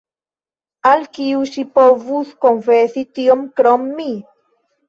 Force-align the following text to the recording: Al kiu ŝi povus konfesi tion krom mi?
Al 0.91 1.03
kiu 1.17 1.43
ŝi 1.51 1.65
povus 1.79 2.33
konfesi 2.47 3.07
tion 3.19 3.47
krom 3.61 3.87
mi? 4.01 4.09